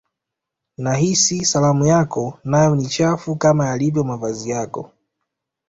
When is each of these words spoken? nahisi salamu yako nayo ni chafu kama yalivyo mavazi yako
nahisi 0.77 1.37
salamu 1.45 1.85
yako 1.85 2.39
nayo 2.43 2.75
ni 2.75 2.85
chafu 2.87 3.35
kama 3.35 3.67
yalivyo 3.67 4.03
mavazi 4.03 4.49
yako 4.49 4.91